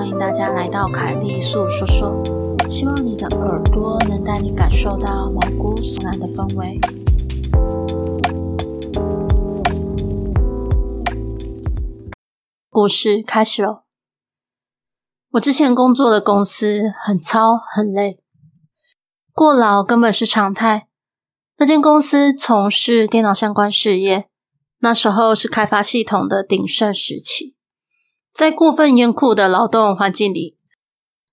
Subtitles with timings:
[0.00, 2.22] 欢迎大家来到凯莉粟说说，
[2.66, 6.80] 希望你的耳朵能带你感受到毛骨悚然的氛围。
[12.70, 13.84] 故事开始了。
[15.32, 18.22] 我之前工作的公司很糙很累，
[19.34, 20.88] 过劳根本是常态。
[21.58, 24.30] 那间公司从事电脑相关事业，
[24.78, 27.58] 那时候是开发系统的鼎盛时期。
[28.32, 30.56] 在过分严酷的劳动环境里，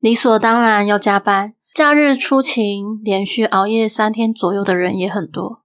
[0.00, 5.62] 理所当然要加班，假日出勤，连续熬夜三天左右的人也很多。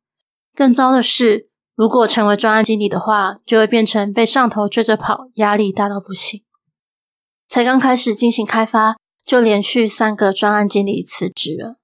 [0.55, 6.43] 更糟的是，如果成为专案经理的话，就会变成被上头追着跑，压力大到不行。
[7.47, 11.77] 才刚开始进行开发，就连续三个专案经理辞职了。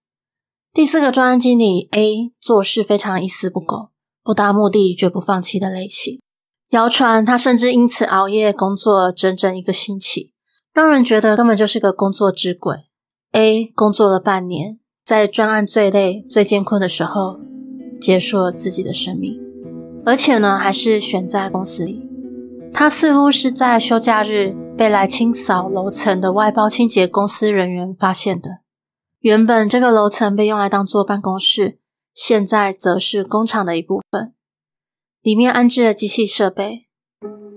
[0.71, 3.89] 第四个专案经理 A 做事非常一丝不苟，
[4.23, 6.21] 不达目的绝不放弃的类型。
[6.69, 10.33] 谣传他甚至因此熬夜工作整整一个星期，
[10.71, 12.75] 让人觉得根本就是个工作之鬼。
[13.31, 17.39] A 工作了半年，在专案最累、最艰困的时候，
[17.99, 19.39] 结束了自己的生命，
[20.05, 22.07] 而且呢，还是选在公司里。
[22.71, 28.59] 他似乎是在休假日被来清扫楼层的外包清洁公司人员发现的。
[29.21, 31.79] 原本这个楼层被用来当做办公室，
[32.13, 34.33] 现在则是工厂的一部分。
[35.21, 36.87] 里面安置了机器设备，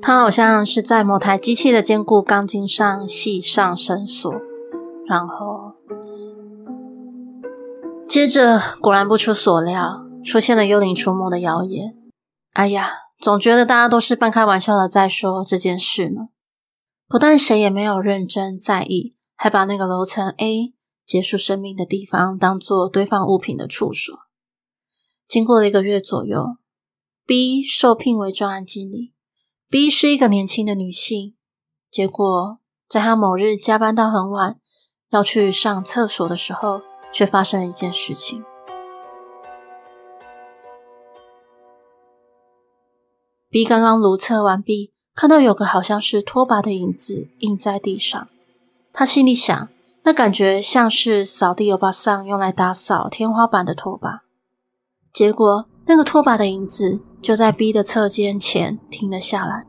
[0.01, 4.33] 他好像是在某台机器的坚固钢筋上系上绳索，
[5.07, 5.77] 然后
[8.09, 11.95] 接着果然不出所料，出现了幽灵出没的谣言。
[12.55, 12.91] 哎呀，
[13.21, 16.31] 总觉得大家都是半开玩笑的在说这件事呢。
[17.09, 20.75] 不但谁也没有认真在意，还把那个楼层 A
[21.07, 24.13] 结束生命的地方当做堆放物品的处所。
[25.29, 26.57] 经过了一个月左右。
[27.25, 29.13] B 受聘为专案经理。
[29.71, 31.37] B 是一个年轻的女性。
[31.89, 34.59] 结果，在她某日加班到很晚，
[35.11, 36.83] 要去上厕所的时候，
[37.13, 38.43] 却发生了一件事情。
[43.49, 48.29] B 刚刚如厕完毕，看到有个好像是拖把的影子印在地上。
[48.93, 49.69] 她心里想，
[50.03, 54.25] 那感觉像是扫地油巴桑用来打扫天花板的拖把。
[55.13, 57.05] 结果，那个拖把的影子。
[57.23, 59.65] 就在 B 的侧肩前停了下来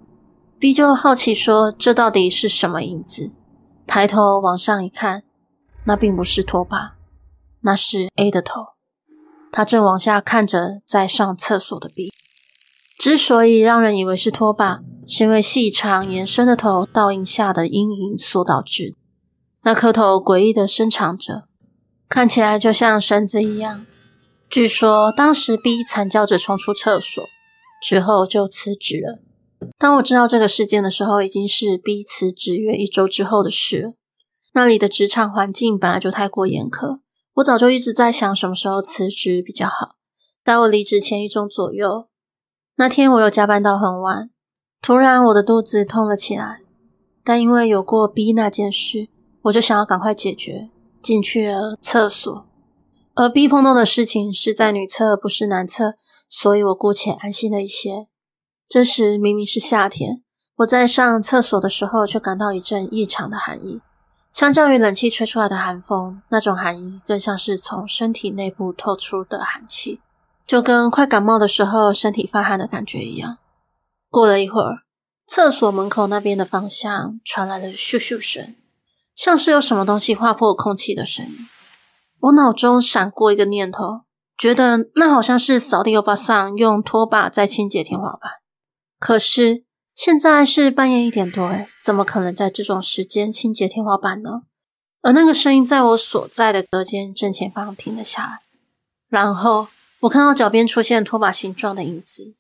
[0.58, 3.32] ，B 就好奇说：“这到底是什么影子？”
[3.86, 5.24] 抬头往上一看，
[5.86, 6.96] 那并不是拖把，
[7.62, 8.70] 那是 A 的头。
[9.52, 12.12] 他正往下看着在上厕所的 B。
[12.98, 18.96] 之所以让人以为是拖把，是因为细长延伸的头倒映下的阴影所导致。
[19.62, 21.44] 那颗头诡异的伸长着，
[22.10, 23.86] 看起来就像绳子一样。
[24.50, 27.24] 据说当时 B 惨叫着冲出厕所。
[27.84, 29.20] 之后就辞职了。
[29.78, 33.94] 当我知道这个事件的时候，已经是 B 辞职约一周之后的事了。
[34.54, 37.00] 那里的职场环境本来就太过严苛，
[37.34, 39.96] 我早就一直在想什么时候辞职比较好。
[40.46, 42.08] 在我离职前一周左右，
[42.78, 44.30] 那天我又加班到很晚，
[44.82, 46.62] 突然我的肚子痛了起来。
[47.26, 49.10] 但因为有过 B 那件事，
[49.44, 50.70] 我就想要赶快解决，
[51.02, 52.46] 进去了厕所。
[53.16, 55.96] 而 B 碰到的事情是在女厕，不是男厕。
[56.36, 58.08] 所以我姑且安心了一些。
[58.68, 60.24] 这时明明是夏天，
[60.56, 63.82] 我在上厕所的时候却感到一阵异常的寒意。
[64.34, 70.02] 相较于冷气吹出来的寒风，那种寒意更像是从身体内部透出的寒气，
[70.48, 73.38] 就跟快感冒的时候身体发汗的感觉一样。
[74.10, 74.80] 过了一会儿，
[75.28, 78.56] 厕所门口那边的方向传来了咻咻声，
[79.14, 81.48] 像是有什么东西划破空气的声音。
[82.22, 84.03] 我脑中闪过一个念头。
[84.38, 88.32] 觉得那好像是扫地欧巴桑用拖把在清洁天花板，
[89.00, 89.64] 可是
[89.96, 94.42] 现在是半夜一点多，诶，怎么可能在这种时间清洁天花板呢？
[95.02, 98.40] 而那个声音在我所在的隔间正前方停了下来，
[99.08, 99.68] 然后
[100.02, 102.34] 我看到脚边出现拖把形状的影子，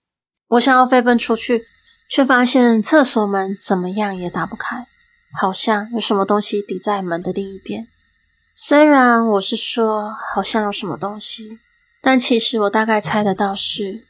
[0.47, 1.63] 我想要飞奔出去，
[2.09, 4.87] 却发现厕所门怎么样也打不开，
[5.39, 7.87] 好像有什么东西抵在门的另一边。
[8.55, 11.59] 虽然我是说好像有什么东西。
[12.05, 14.03] 但其实我大概猜得到是，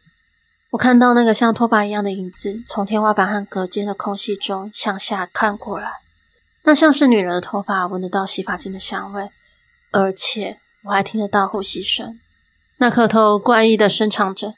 [0.72, 5.92] 我看到那个像拖把一样的影子从天花板和隔间的空隙中向下看过来，
[6.63, 9.30] 那像是女人的头发，闻得到洗发精的香味，
[9.92, 12.19] 而且我还听得到呼吸声。
[12.78, 14.56] 那颗头怪异的伸长着，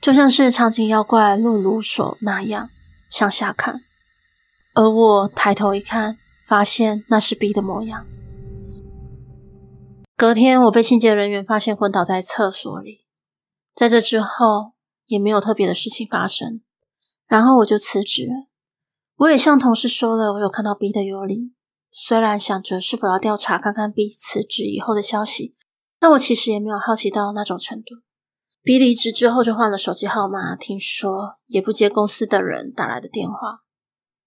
[0.00, 2.68] 就像是长颈妖怪露乳手那样
[3.08, 3.84] 向下看，
[4.74, 8.04] 而我抬头一看，发现那是 B 的模样。
[10.16, 13.04] 隔天，我被清洁人员发现昏倒在厕所里。
[13.74, 14.74] 在这之后，
[15.06, 16.60] 也没有特别的事情发生。
[17.26, 18.48] 然后我就辞职了。
[19.16, 21.54] 我也向同事说了，我有看到 B 的幽灵，
[21.90, 25.56] 虽然想着是否要调查看看 B 辞职以后的消息，
[25.98, 27.96] 但我其实也没有好奇到那种程度。
[28.62, 33.62] B 离职之后就换了手机号码，听说也不接公司的人打来的电话。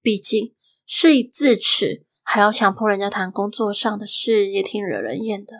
[0.02, 0.56] 毕竟
[0.86, 5.54] 事已至此，还要强迫人家谈工作上的事，也挺惹人厌的。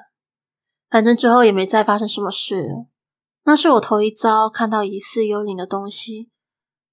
[0.90, 2.86] 反正之后也没再发生什么事。
[3.44, 6.32] 那是我头一遭看到疑似幽灵的东西。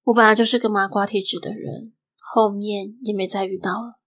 [0.03, 3.99] 我本来就是个麻瓜体质的人，后面也没再遇到了。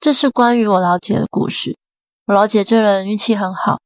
[0.00, 1.76] 这是关于我老姐的故事。
[2.26, 3.78] 我老姐这人运气很好，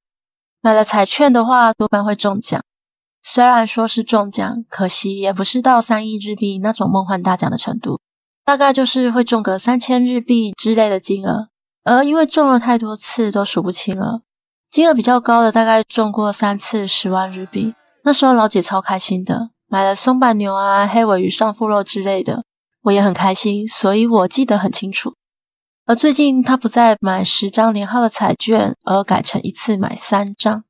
[0.62, 2.62] 买了彩券的话多半会中奖。
[3.22, 8.00] 虽然说是中奖，可惜也不是到三亿日币那种梦幻大奖的程度，
[8.46, 11.49] 大概就是会中个三千日币之类的金额。
[11.84, 14.22] 而因为中了太多次，都数不清了。
[14.70, 17.74] 金额比较高的大概中过三次十万日币，
[18.04, 22.44] 那时候老姐超开心的，买了松阪牛啊、黑尾鱼上腹肉之类的，
[22.82, 25.14] 我也很开心，所以我记得很清楚。
[25.86, 30.62] 而最近她不再买十张连号的彩券，而改成一次买三张。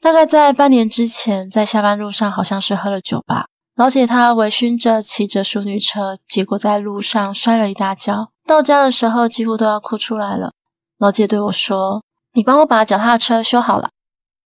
[0.00, 3.44] 大概在半年之前，在下班路上好像是喝了酒吧，
[3.76, 10.52] 老姐她微醺着骑着淑女车，结果在路上摔了一大跤，到家的时候几乎都要哭出来了。
[10.98, 12.02] 老姐对我说。
[12.34, 13.90] 你帮我把脚踏车修好了，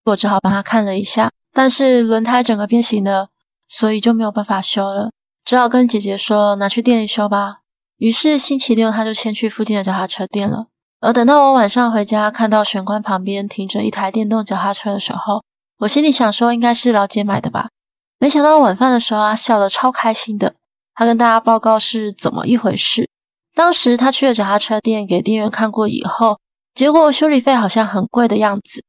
[0.03, 3.29] 我只好帮她看了一下，但是轮胎整个变形了，
[3.69, 5.11] 所以就没有办法修了，
[5.45, 7.59] 只好跟姐姐说拿去店里修吧。
[7.99, 10.67] 于是星期六他就先去附近的脚踏车店了。
[10.99, 15.41] 而等到我晚上回家，看到玄关旁边停着一台电动脚踏车的时候，
[15.77, 17.69] 我心里想说应该是老姐买的吧。
[18.17, 20.55] 没想到晚饭的时候，她笑得超开心的，
[20.95, 23.07] 他跟大家报告是怎么一回事。
[23.55, 26.39] 当时他去了脚踏车店给店员看过以后。
[26.75, 28.83] 结果修理费好像很贵的样子，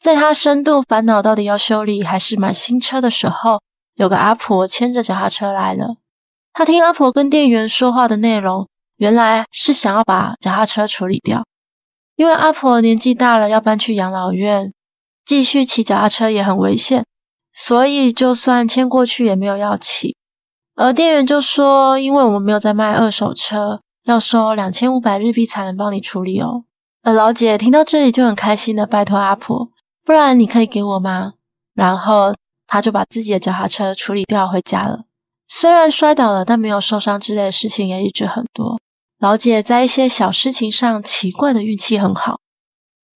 [0.00, 3.62] 在他深度烦恼到底要修理还是买新车的时候，
[3.94, 5.98] 有个阿婆牵着脚踏车来了。
[6.52, 11.46] 他听阿婆跟店员说话的内容，原来是想要把脚踏车处理掉，
[12.16, 14.72] 因为阿婆年纪大了要搬去养老院，
[15.24, 17.04] 继续骑脚踏车也很危险，
[17.54, 20.16] 所以就算牵过去也没有要骑。
[20.74, 26.64] 而店员就说，因为我们没有在卖二手车，要收两千五百日币才能帮你处理哦。
[27.02, 29.70] 而老姐听到这里就很开心的拜托阿婆，
[30.04, 31.34] 不然你可以给我吗？
[31.74, 32.34] 然后
[32.66, 35.04] 她就把自己的脚踏车处理掉回家了。
[35.48, 38.80] 虽然摔倒了，但没有受伤之类的事情也一直很多。
[39.18, 42.40] 老姐在一些小事情上奇怪的运气很好。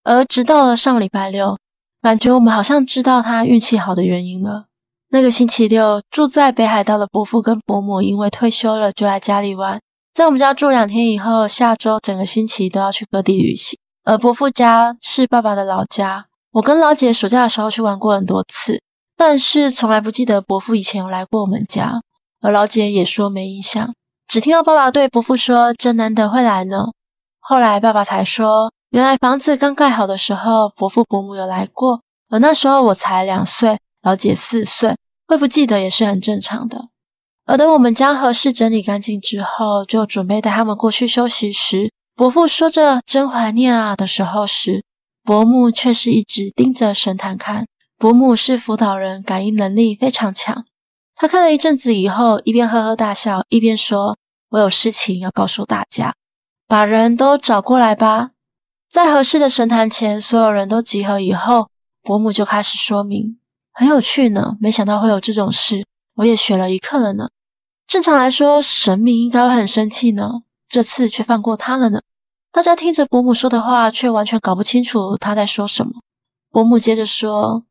[0.03, 1.59] 而直到了上礼拜六，
[2.01, 4.67] 感觉我们好像知道她运气好的原因了。
[5.11, 9.81] 那个星期六，住在北海道的伯父跟伯母因为退休了，就来家里玩。
[10.21, 13.79] 在我们家住两天以后，下周整个星期都要去各地旅行。
[14.05, 18.83] 而伯父家是爸爸的老家，我跟老姐暑假的时候去玩过很多次，
[19.17, 22.03] 但是从来不记得伯父以前有来过我们家。
[22.43, 23.95] 而老姐也说没印象，
[24.29, 26.89] 只听到爸爸对伯父说：“真难得会来呢。”
[27.41, 34.95] 后来爸爸才说，原来房子刚盖好的时候，伯父伯母有来过，而那时候我才两岁，老姐四岁，
[35.27, 36.89] 会不记得也是很正常的。
[37.51, 44.85] 而等我们将和室整理干净之后，就准备带他们过去休息时，伯父说着“真怀念啊”的时候时，
[45.25, 47.67] 伯母却是一直盯着神坛看。
[47.99, 50.65] 伯母是辅导人，感应能力非常强。
[51.17, 54.17] 他看了一阵子以后，一边呵呵大笑，一边说
[54.51, 56.15] ：“我有事情要告诉大家，
[56.69, 58.31] 把人都找过来吧。”
[58.89, 61.69] 在合适的神坛前，所有人都集合以后，
[62.05, 63.41] 伯母就开始说明
[63.75, 67.27] ：“很有趣呢，没想到会有这种事，我也学了一课了呢。”
[67.91, 72.01] 正常来说，神明应该会很生气呢，这次却放过他了呢。
[72.53, 75.95] 大家听着伯母说的话，却完全搞不清楚他在说什么。
[76.53, 77.65] 伯母接着说：“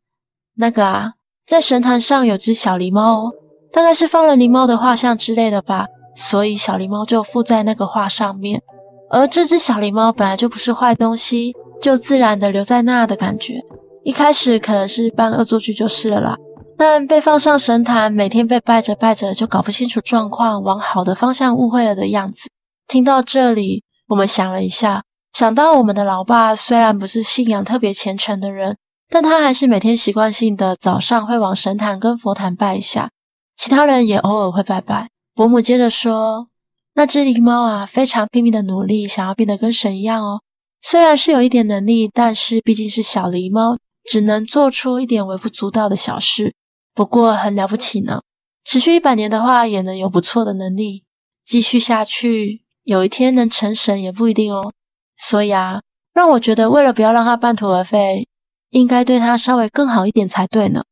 [0.60, 1.14] 那个啊，
[1.48, 3.32] 在神坛上有只小狸猫哦，
[3.72, 5.86] 大概是放了狸猫的画像之类的吧，
[6.18, 8.62] 所以小狸猫就附在那个画上面。
[9.10, 13.62] 而这只小狸猫本来就不是坏东西，就自然的留在那的感觉。
[14.04, 16.36] 一开始可能是扮恶作剧就是了啦。”
[16.80, 22.50] 但被放上神坛，每天被拜着拜着，就搞不清楚状况，往好的方向误会了的样子。
[22.88, 28.78] 听到这里，我们想了一下，想到我们的老爸虽然不是信仰特别虔诚的人，
[29.10, 33.12] 但他还是每天习惯性的早上会往神坛跟佛坛拜一下，
[33.58, 35.10] 其他人也偶尔会拜拜。
[35.36, 36.48] 伯母接着说
[36.96, 40.40] ：“那只狸猫啊，非常拼命的努力，想要变得跟神一样哦。
[40.82, 43.78] 虽然是有一点能力，但是毕竟是小狸猫，
[44.10, 46.54] 只能做出一点微不足道的小事。”
[46.94, 48.22] 不过很了不起呢，
[48.64, 51.06] 持续一百年的话，也能有不错的能力。
[51.44, 54.72] 继续下去，有一天能成神也不一定哦。
[55.18, 55.82] 所以啊，
[56.14, 58.28] 让我觉得，为了不要让他半途而废，
[58.70, 60.84] 应该对他稍微更好一点才对呢。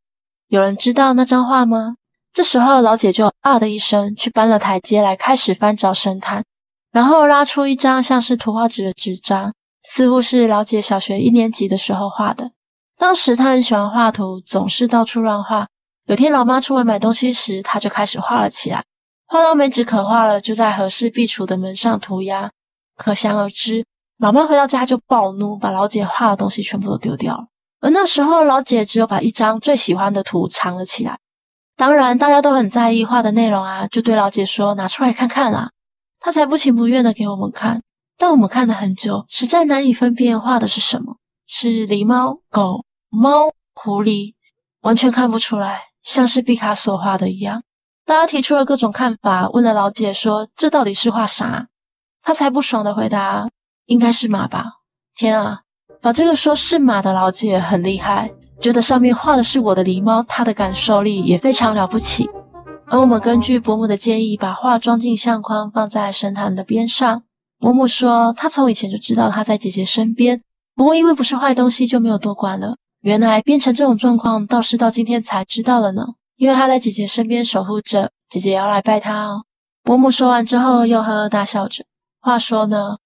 [0.47, 1.95] 有人知道那张画吗？
[2.33, 6.43] 这时候老姐就啊的一声去搬了台阶来，开始翻找神坛，
[6.91, 12.51] 然后拉出一张像是图画纸的纸张，似乎是老姐小学一年级的时候画的。
[12.97, 15.67] 当时她很喜欢画图，总是到处乱画。
[16.07, 18.81] 有天老妈出门买东西时，她就开始画了起来，
[19.25, 22.49] 画到没纸可画了，就在和氏壁橱的门上涂鸦。
[22.95, 23.85] 可想而知，
[24.17, 27.47] 老妈回到家就暴怒，把老姐画的东西全部都丢掉了。
[27.81, 31.19] 而那时候，老姐只有把一张最喜欢的图藏了起来。
[31.75, 35.71] 当然，大家都很在意画的内容啊，就对老姐说：“拿出来看看啦。”
[36.21, 37.83] 她才不情不愿的给我们看。
[38.17, 44.33] 但我们看了很久，实在难以分辨画的是什么，是狸猫、狗、猫、狐狸，
[44.81, 47.63] 完全看不出来，像是毕卡索画的一样。
[48.05, 51.67] 大家提出了各种看法，问了老姐说：“这到底是画啥？”
[52.23, 53.45] 她才不爽的回答
[53.87, 54.63] ：“应该是马吧。”
[55.17, 55.63] 天啊！
[56.01, 62.29] 把这个说是马的老姐很厉害，觉得上面画的是我的狸猫，她的感受力也非常了不起。
[62.85, 67.23] 而我们根据伯母的建议，把画装进相框，放在神坛的边上。
[67.59, 70.41] 伯母说，她从以前就知道她在姐姐身边，
[70.73, 72.77] 不过因为不是坏东西，就没有多管了。
[73.07, 76.15] 原来变成这种状况，倒是到今天才知道了呢。
[76.35, 79.45] 因为她在姐姐身边守护着，姐姐要来拜她哦。
[79.81, 81.85] 伯母说完之后，又呵呵大笑着。
[82.19, 82.97] 话说呢。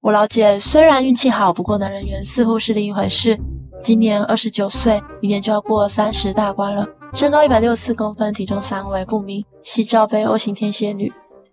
[0.00, 3.40] 我老姐虽然运气好，不过男人缘似乎是另一回事。
[3.82, 6.86] 今年二十九岁，明年就要过三十大关了。
[7.14, 11.10] 身高一百六十四公分，体重三围不明，系罩杯 O 型天蝎女。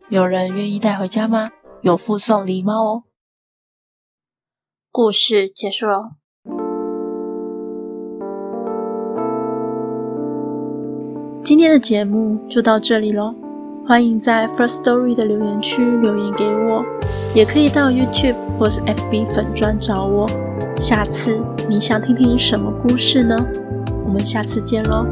[0.09, 1.51] 有人愿意带回家吗？
[1.81, 3.03] 有附送狸猫哦。
[4.91, 6.24] 故事结束喽。
[11.55, 13.33] 今天的节目就到这里喽。
[13.87, 16.83] 欢迎在 First Story 的留言区留言给我，
[17.33, 20.27] 也可以到 YouTube 或是 FB 粉专找我。
[20.81, 23.37] 下次你想听听什么故事呢？
[24.05, 25.05] 我们下次见喽。